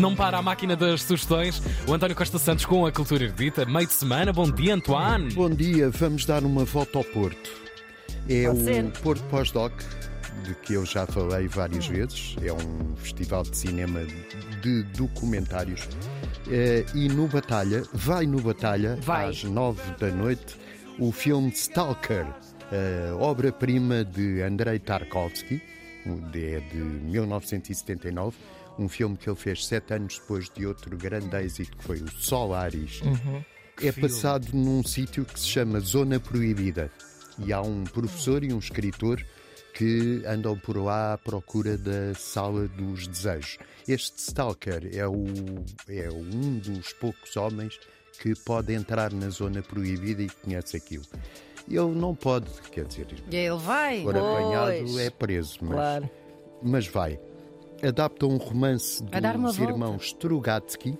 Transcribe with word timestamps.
não 0.00 0.16
para 0.16 0.38
a 0.38 0.42
máquina 0.42 0.74
das 0.74 1.02
sugestões. 1.02 1.62
O 1.86 1.92
António 1.92 2.16
Costa 2.16 2.38
Santos 2.38 2.64
com 2.64 2.86
a 2.86 2.92
Cultura 2.92 3.24
Erudita. 3.24 3.64
Meio 3.66 3.86
de 3.86 3.92
semana. 3.92 4.32
Bom 4.32 4.50
dia, 4.50 4.74
Antoine. 4.74 5.32
Bom 5.34 5.50
dia, 5.50 5.90
vamos 5.90 6.24
dar 6.24 6.42
uma 6.42 6.64
volta 6.64 6.98
ao 6.98 7.04
Porto. 7.04 7.50
É 8.28 8.46
Pode 8.46 8.60
o 8.60 8.64
ser. 8.64 8.84
Porto 9.02 9.22
Pós-Doc, 9.24 9.72
de 10.44 10.54
que 10.54 10.74
eu 10.74 10.86
já 10.86 11.06
falei 11.06 11.46
várias 11.48 11.86
vezes. 11.86 12.36
É 12.42 12.52
um 12.52 12.96
festival 12.96 13.42
de 13.42 13.56
cinema 13.56 14.00
de 14.62 14.82
documentários. 14.96 15.86
Eh, 16.50 16.84
E 16.94 17.08
no 17.08 17.28
Batalha, 17.28 17.82
vai 17.92 18.26
no 18.26 18.40
Batalha, 18.40 18.96
Vai. 19.02 19.28
às 19.28 19.44
nove 19.44 19.82
da 19.98 20.08
noite, 20.08 20.56
o 20.98 21.12
filme 21.12 21.50
Stalker, 21.50 22.26
a 22.72 23.16
obra-prima 23.16 24.04
de 24.04 24.40
Andrei 24.42 24.78
Tarkovsky, 24.78 25.60
de- 26.32 26.54
é 26.54 26.60
de 26.60 26.76
1979. 26.78 28.36
Um 28.80 28.88
filme 28.88 29.16
que 29.16 29.28
ele 29.28 29.36
fez 29.36 29.66
sete 29.66 29.92
anos 29.92 30.18
depois 30.18 30.48
de 30.48 30.66
outro 30.66 30.96
grande 30.96 31.36
êxito, 31.36 31.76
que 31.76 31.84
foi 31.84 31.98
o 31.98 32.08
Solaris. 32.10 33.00
É 33.82 33.92
filme. 33.92 34.08
passado 34.08 34.48
num 34.54 34.82
sítio 34.82 35.24
que 35.24 35.38
se 35.38 35.46
chama 35.46 35.80
Zona 35.80 36.18
Proibida. 36.18 36.90
E 37.38 37.52
há 37.52 37.60
um 37.60 37.84
professor 37.84 38.42
e 38.42 38.52
um 38.52 38.58
escritor 38.58 39.22
que 39.74 40.22
andam 40.26 40.58
por 40.58 40.76
lá 40.78 41.12
à 41.14 41.18
procura 41.18 41.76
da 41.78 42.14
Sala 42.14 42.66
dos 42.68 43.06
Desejos. 43.06 43.58
Este 43.86 44.18
Stalker 44.18 44.90
é, 44.94 45.06
o, 45.06 45.24
é 45.88 46.10
um 46.10 46.58
dos 46.58 46.92
poucos 46.94 47.36
homens 47.36 47.78
que 48.20 48.34
pode 48.34 48.72
entrar 48.74 49.12
na 49.12 49.28
Zona 49.30 49.62
Proibida 49.62 50.22
e 50.22 50.28
conhece 50.28 50.76
aquilo. 50.76 51.04
Ele 51.68 51.94
não 51.94 52.14
pode, 52.14 52.50
quer 52.72 52.84
dizer, 52.86 53.06
E 53.30 53.36
ele 53.36 53.56
vai. 53.58 54.02
for 54.02 54.16
apanhado 54.16 54.72
Pois. 54.78 54.96
é 54.98 55.10
preso, 55.10 55.58
mas, 55.62 55.70
Claro. 55.72 56.10
mas 56.62 56.86
vai. 56.88 57.20
Adapta 57.82 58.26
um 58.26 58.36
romance 58.36 59.02
dos 59.02 59.58
irmãos 59.70 60.04
Strugatsky, 60.06 60.98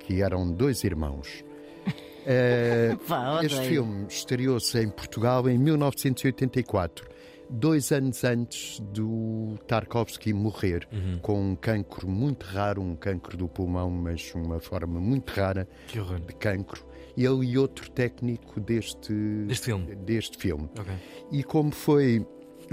que 0.00 0.22
eram 0.22 0.50
dois 0.50 0.84
irmãos. 0.84 1.44
Eh, 2.24 2.96
Vá, 3.08 3.44
este 3.44 3.60
filme 3.62 4.06
estreou-se 4.08 4.78
em 4.78 4.88
Portugal 4.88 5.48
em 5.50 5.58
1984, 5.58 7.04
dois 7.50 7.90
anos 7.90 8.22
antes 8.22 8.78
do 8.78 9.58
Tarkovsky 9.66 10.32
morrer, 10.32 10.86
com 11.20 11.50
um 11.50 11.56
cancro 11.56 12.08
muito 12.08 12.44
raro, 12.44 12.80
um 12.80 12.94
cancro 12.94 13.36
do 13.36 13.48
pulmão, 13.48 13.90
mas 13.90 14.32
uma 14.36 14.60
forma 14.60 15.00
muito 15.00 15.30
rara 15.30 15.66
de 15.88 16.32
cancro. 16.36 16.86
Ele 17.16 17.44
e 17.44 17.58
outro 17.58 17.90
técnico 17.90 18.60
deste, 18.60 19.12
Deste 19.48 19.64
filme. 19.64 19.92
deste 19.96 20.38
filme. 20.38 20.68
Ok. 20.78 20.94
E 21.32 21.42
como 21.42 21.72
foi 21.72 22.24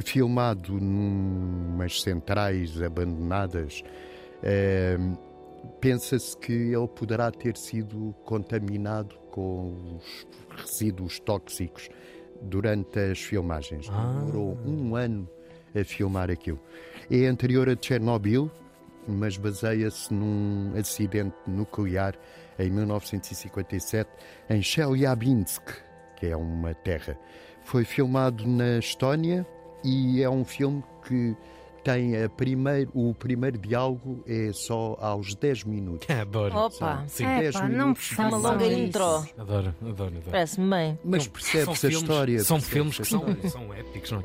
filmado 0.02 0.80
numas 0.80 2.02
centrais 2.02 2.82
abandonadas, 2.82 3.84
eh, 4.44 4.98
pensa-se 5.80 6.38
que 6.38 6.54
ele 6.54 6.88
poderá 6.88 7.32
ter 7.32 7.58
sido 7.58 8.14
contaminado 8.26 9.16
com 9.32 9.98
os 9.98 10.28
resíduos 10.56 11.20
tóxicos 11.20 11.90
durante 12.42 13.00
as 13.00 13.20
filmagens. 13.20 13.90
Demorou 13.90 14.58
um 14.66 14.96
ano 14.96 15.28
a 15.76 15.84
filmar 15.84 16.30
aquilo. 16.30 16.60
É 17.10 17.26
anterior 17.26 17.70
a 17.70 17.76
Chernobyl, 17.80 18.52
mas 19.08 19.38
baseia-se 19.38 20.14
num 20.14 20.74
acidente 20.78 21.36
nuclear 21.48 22.16
em 22.58 22.70
1957 22.70 24.10
em 24.50 24.62
Chelyabinsk, 24.62 25.64
que 26.18 26.28
é 26.28 26.36
uma 26.36 26.74
terra. 26.74 27.18
Foi 27.64 27.86
filmado 27.86 28.48
na 28.48 28.80
Estónia 28.80 29.46
e 29.84 30.22
é 30.22 30.30
um 30.30 30.44
filme 30.44 30.84
que 31.08 31.36
tem 31.84 32.22
a 32.22 32.28
primeiro, 32.30 32.92
o 32.94 33.14
primeiro 33.14 33.58
diálogo 33.58 34.22
é 34.28 34.52
só 34.54 34.98
aos 35.00 35.34
10 35.34 35.64
minutos. 35.64 36.08
Adoro. 36.14 36.56
Opa. 36.56 37.04
Sim. 37.08 37.26
É, 37.26 37.40
10 37.42 37.56
pá, 37.56 37.62
não 37.64 37.70
minutos 37.70 38.08
façam 38.10 38.40
Uma 38.40 38.50
longa 38.52 38.68
intro. 38.68 39.04
Adoro, 39.04 39.26
adoro, 39.38 39.76
adoro. 39.82 40.14
Parece-me 40.30 40.70
bem. 40.70 41.00
Mas 41.04 41.28
percebe-se 41.28 41.72
a 41.72 41.90
filmes- 41.90 42.02
história. 42.02 42.44
São 42.44 42.60
filmes 42.62 42.98
que 42.98 43.06
são, 43.06 43.24
são 43.50 43.74
épicos, 43.74 44.12
não 44.12 44.20
é? 44.20 44.24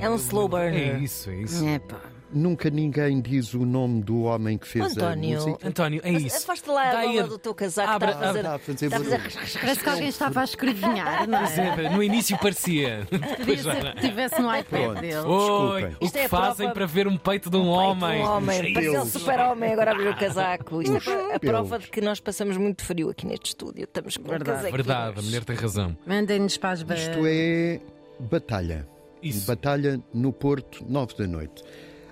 É 0.00 0.08
um 0.10 0.16
slow 0.16 0.48
burner. 0.48 0.96
É 0.96 0.98
isso, 0.98 1.30
é 1.30 1.36
isso. 1.36 1.66
É, 1.66 1.78
pá. 1.78 2.00
Nunca 2.32 2.68
ninguém 2.68 3.20
diz 3.20 3.54
o 3.54 3.64
nome 3.64 4.02
do 4.02 4.22
homem 4.24 4.58
que 4.58 4.66
fez 4.66 4.84
António. 4.96 5.38
a 5.40 5.44
música. 5.46 5.68
António, 5.68 6.00
é 6.04 6.10
isso. 6.10 6.36
Afaste 6.38 6.68
lá 6.68 6.82
a 6.82 6.98
aí 6.98 7.14
bola 7.14 7.28
do 7.28 7.38
teu 7.38 7.54
casaco. 7.54 7.88
Abra- 7.92 8.10
está 8.10 8.20
a 8.20 8.26
fazer. 8.26 8.38
Está 8.40 8.54
a 8.54 8.58
fazer 8.58 8.84
está 8.84 8.96
a 8.96 9.00
fazer-. 9.00 9.60
Parece 9.60 9.80
que 9.84 9.88
alguém 9.88 10.08
estava 10.08 10.40
a 10.40 10.44
escrevinhar, 10.44 11.28
não 11.28 11.38
é? 11.38 11.46
Sempre. 11.46 11.88
No 11.88 12.02
início 12.02 12.36
parecia. 12.38 13.06
Podia 13.08 13.36
Depois 13.36 13.62
já 13.62 13.74
ser 13.74 13.84
não. 13.84 13.92
que 13.92 13.98
estivesse 14.00 14.42
no 14.42 14.56
iPad 14.56 14.82
Pronto. 14.82 15.00
dele. 15.00 15.16
Oi, 15.18 15.22
Desculpem. 15.22 15.84
o 16.00 16.04
Isto 16.04 16.12
que 16.14 16.18
é 16.18 16.24
a 16.24 16.28
fazem 16.28 16.56
prova- 16.66 16.74
para 16.74 16.86
ver 16.86 17.06
um 17.06 17.16
peito 17.16 17.48
de 17.48 17.56
um 17.56 17.68
homem? 17.68 18.20
Um 18.22 18.24
homem. 18.28 18.72
Parecia 18.74 19.02
um 19.02 19.06
super-homem 19.06 19.72
agora 19.72 19.90
abrir 19.92 20.08
o 20.08 20.16
casaco. 20.18 20.82
Isto 20.82 21.08
é 21.10 21.34
a 21.36 21.40
prova 21.40 21.78
de 21.78 21.86
que 21.86 22.00
nós 22.00 22.18
passamos 22.18 22.56
muito 22.56 22.84
frio 22.84 23.08
aqui 23.08 23.24
neste 23.24 23.46
estúdio. 23.50 23.84
Estamos 23.84 24.16
com 24.16 24.24
Verdade. 24.28 24.50
casaquinhos. 24.50 24.72
Verdade, 24.84 25.18
a 25.20 25.22
mulher 25.22 25.44
tem 25.44 25.54
razão. 25.56 25.96
Mandem-nos 26.04 26.56
para 26.58 26.70
as 26.70 26.82
ba- 26.82 26.96
Isto 26.96 27.20
é 27.24 27.80
Batalha. 28.18 28.86
Isso. 29.22 29.46
Batalha 29.46 30.00
no 30.12 30.32
Porto, 30.32 30.84
9 30.88 31.14
da 31.16 31.26
noite. 31.26 31.62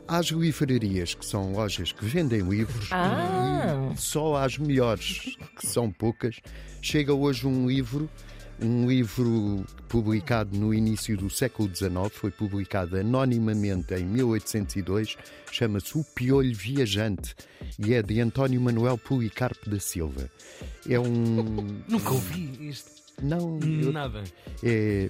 Há 0.06 0.19
as 0.19 0.26
livrarias, 0.26 1.15
que 1.15 1.25
são 1.25 1.53
lojas 1.53 1.91
que 1.92 2.04
vendem 2.04 2.41
livros, 2.41 2.88
Ah. 2.92 3.91
e 3.94 3.98
só 3.98 4.37
às 4.37 4.59
melhores, 4.59 5.37
que 5.59 5.66
são 5.66 5.91
poucas. 5.91 6.41
Chega 6.82 7.15
hoje 7.15 7.47
um 7.47 7.66
livro, 7.66 8.10
um 8.60 8.87
livro 8.87 9.65
publicado 9.88 10.59
no 10.59 10.75
início 10.75 11.16
do 11.16 11.31
século 11.31 11.75
XIX, 11.75 12.10
foi 12.12 12.31
publicado 12.31 12.98
anonimamente 12.98 13.94
em 13.94 14.04
1802, 14.04 15.16
chama-se 15.50 15.97
O 15.97 16.04
Piolho 16.04 16.54
Viajante 16.54 17.34
e 17.78 17.94
é 17.94 18.03
de 18.03 18.21
António 18.21 18.60
Manuel 18.60 18.98
Policarpo 18.98 19.71
da 19.71 19.81
Silva. 19.81 20.31
É 20.86 20.98
um. 21.00 21.82
Nunca 21.88 22.10
ouvi 22.12 22.69
isto. 22.69 22.92
Não, 23.22 23.58
eu 23.60 23.92
Nada. 23.92 24.25
é, 24.62 25.08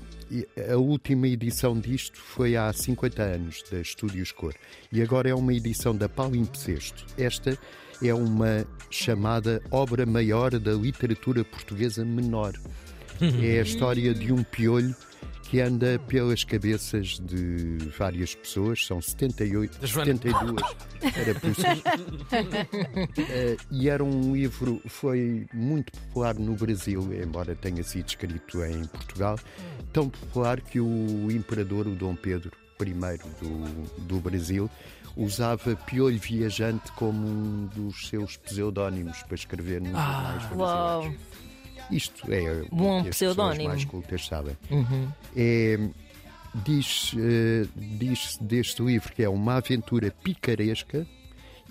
a 0.73 0.77
última 0.77 1.27
edição 1.29 1.79
disto 1.79 2.19
foi 2.21 2.57
há 2.57 2.73
50 2.73 3.23
anos, 3.23 3.63
da 3.71 3.81
Estúdios 3.81 4.31
Cor. 4.33 4.55
E 4.93 5.03
agora 5.03 5.29
é 5.29 5.35
uma 5.35 5.53
edição 5.53 5.97
da 5.97 6.09
Palimpsesto. 6.09 7.05
Esta 7.19 7.59
é 8.03 8.15
uma 8.15 8.67
chamada 8.91 9.63
obra 9.71 10.05
maior 10.05 10.59
da 10.59 10.73
literatura 10.73 11.45
portuguesa 11.45 12.05
menor. 12.05 12.53
É 13.41 13.61
a 13.61 13.63
história 13.63 14.13
de 14.13 14.33
um 14.33 14.43
piolho 14.43 14.95
que 15.55 15.61
anda 15.61 16.01
pelas 16.09 16.43
cabeças 16.43 17.21
de 17.21 17.79
várias 17.97 18.35
pessoas, 18.35 18.85
são 18.85 19.01
78, 19.01 19.79
Da 19.79 19.87
Joana. 19.87 20.13
72 20.17 20.63
carapuças. 21.15 21.83
Eh, 23.31 23.57
e 23.71 23.89
era 23.89 24.03
um 24.03 24.35
livro, 24.35 24.83
foi 24.87 25.47
muito 25.53 25.93
popular 25.93 26.35
no 26.35 26.55
Brasil, 26.57 27.09
embora 27.15 27.55
tenha 27.55 27.85
sido 27.85 28.09
escrito 28.09 28.65
em 28.65 28.85
Portugal, 28.87 29.39
tão 29.93 30.09
popular 30.09 30.61
que 30.61 30.81
o 30.81 31.31
imperador, 31.31 31.87
o 31.87 31.95
Dom 31.95 32.17
Pedro 32.17 32.51
I 32.81 33.19
do, 33.41 34.03
do 34.07 34.21
Brasil, 34.21 34.69
usava 35.17 35.77
Piolho 35.77 36.19
Viajante 36.19 36.91
como 36.93 37.29
um 37.29 37.67
dos 37.67 38.09
seus 38.09 38.37
pseudónimos 38.37 39.23
para 39.23 39.37
escrever 39.37 39.81
nos 39.81 39.93
jornais 39.93 40.51
Uau. 40.53 41.03
brasileiros. 41.03 41.54
Isto 41.91 42.33
é 42.33 42.63
o 42.63 42.69
Bom 42.75 43.03
que 43.03 43.09
as 43.11 43.17
pessoas 43.17 43.35
pseudónimo. 43.35 43.69
mais 43.69 43.85
cultas 43.85 44.27
sabem. 44.27 44.57
É, 45.37 45.79
diz, 46.65 47.13
eh, 47.17 47.67
diz 47.77 48.37
deste 48.41 48.83
livro 48.83 49.13
que 49.13 49.23
é 49.23 49.29
uma 49.29 49.57
aventura 49.57 50.11
picaresca 50.23 51.07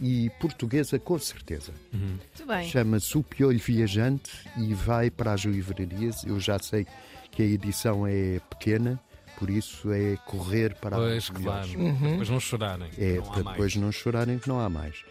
e 0.02 0.29
portuguesa 0.40 1.00
com 1.00 1.18
certeza. 1.19 1.72
Muito 1.91 2.46
bem. 2.47 2.68
Chama-se 2.69 3.18
O 3.18 3.23
Piolho 3.23 3.59
Viajante 3.59 4.31
e 4.57 4.73
vai 4.73 5.09
para 5.09 5.34
as 5.34 5.41
livrarias. 5.41 6.23
Eu 6.25 6.40
já 6.40 6.57
sei 6.59 6.85
que 7.31 7.41
a 7.41 7.46
edição 7.46 8.06
é 8.06 8.40
pequena, 8.50 9.00
por 9.40 9.50
isso 9.50 9.91
é 9.91 10.18
correr 10.25 10.75
para 10.75 10.97
Pois, 10.97 11.18
as 11.23 11.29
claro. 11.29 11.68
melhores. 11.68 12.00
Para 12.00 12.09
Depois 12.09 12.29
não 12.29 12.40
chorarem. 12.40 12.90
É, 12.97 13.16
não 13.16 13.23
para 13.23 13.43
mais. 13.43 13.47
depois 13.58 13.76
não 13.76 13.91
chorarem 13.91 14.40
que 14.40 14.47
não 14.47 14.59
há 14.59 14.70
mais. 14.70 15.03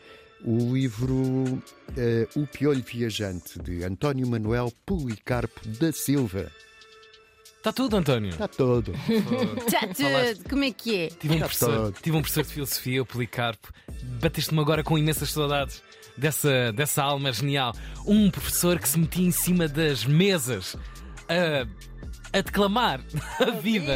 O 0.44 0.74
livro 0.74 1.62
eh, 1.96 2.26
O 2.34 2.46
Piolho 2.46 2.82
Viajante, 2.82 3.60
de 3.60 3.84
António 3.84 4.26
Manuel 4.26 4.72
Policarpo 4.84 5.60
da 5.78 5.92
Silva. 5.92 6.50
Está 7.58 7.72
tudo, 7.72 7.96
António. 7.96 8.30
Está. 8.30 8.48
Tá 8.48 8.54
tudo. 8.56 8.92
Como 10.50 10.64
é 10.64 10.72
que 10.72 10.96
é? 10.96 11.08
Tive 11.08 11.34
um, 11.34 11.38
Já 11.38 11.44
professor, 11.44 11.70
todo. 11.70 12.02
tive 12.02 12.16
um 12.16 12.20
professor 12.20 12.42
de 12.44 12.52
filosofia, 12.52 13.02
o 13.02 13.06
Policarpo. 13.06 13.72
Bateste-me 14.20 14.60
agora 14.60 14.82
com 14.82 14.98
imensas 14.98 15.30
saudades 15.30 15.80
dessa, 16.16 16.72
dessa 16.72 17.04
alma 17.04 17.32
genial. 17.32 17.72
Um 18.04 18.30
professor 18.30 18.80
que 18.80 18.88
se 18.88 18.98
metia 18.98 19.24
em 19.26 19.30
cima 19.30 19.68
das 19.68 20.04
mesas 20.04 20.76
a, 21.28 21.66
a 22.32 22.40
declamar 22.40 23.00
a 23.40 23.50
vida. 23.50 23.92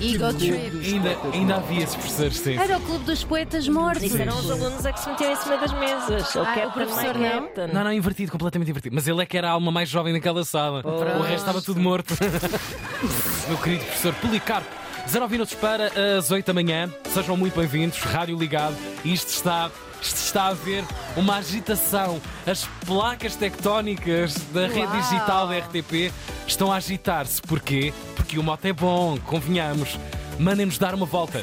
Ego 0.00 0.32
Trip. 0.34 0.94
ainda, 0.94 1.16
ainda 1.32 1.56
havia 1.56 1.82
esses 1.82 1.96
professores, 1.96 2.36
sim. 2.38 2.56
Era 2.56 2.78
o 2.78 2.80
Clube 2.80 3.04
dos 3.04 3.24
Poetas 3.24 3.68
Mortos. 3.68 4.02
Isso 4.02 4.16
eram 4.16 4.38
os 4.38 4.50
alunos 4.50 4.84
é 4.84 4.92
que 4.92 5.00
se 5.00 5.10
metiam 5.10 5.32
em 5.32 5.36
cima 5.36 5.56
das 5.56 5.72
mesas. 5.72 6.36
Ah, 6.36 6.68
o 6.68 6.72
professor 6.72 7.14
não? 7.18 7.66
Não, 7.72 7.84
não, 7.84 7.92
invertido, 7.92 8.30
completamente 8.30 8.70
invertido. 8.70 8.94
Mas 8.94 9.08
ele 9.08 9.20
é 9.22 9.26
que 9.26 9.36
era 9.36 9.48
a 9.48 9.52
alma 9.52 9.72
mais 9.72 9.88
jovem 9.88 10.12
daquela 10.12 10.44
sala. 10.44 10.82
O 10.86 11.22
resto 11.22 11.40
estava 11.40 11.60
tudo 11.60 11.80
morto. 11.80 12.14
Meu 13.48 13.58
querido 13.58 13.84
professor 13.84 14.14
Policarpo. 14.14 14.82
19 15.06 15.32
minutos 15.32 15.54
para 15.54 15.90
as 16.16 16.30
8 16.30 16.46
da 16.46 16.54
manhã. 16.54 16.88
Sejam 17.08 17.36
muito 17.36 17.58
bem-vindos. 17.58 17.98
Rádio 17.98 18.38
ligado. 18.38 18.76
Isto 19.04 19.28
está 19.28 19.68
Isto 20.00 20.16
está 20.16 20.42
a 20.44 20.48
haver 20.48 20.84
uma 21.16 21.36
agitação. 21.36 22.20
As 22.46 22.64
placas 22.86 23.34
tectónicas 23.34 24.34
da 24.52 24.68
rede 24.68 24.92
digital 24.92 25.48
da 25.48 25.58
RTP 25.58 26.12
estão 26.46 26.72
a 26.72 26.76
agitar-se. 26.76 27.40
Porquê? 27.42 27.92
Porque 28.16 28.38
o 28.38 28.42
moto 28.42 28.64
é 28.64 28.72
bom, 28.72 29.18
convenhamos. 29.26 29.98
Mandem-nos 30.38 30.78
dar 30.78 30.94
uma 30.94 31.06
volta. 31.06 31.42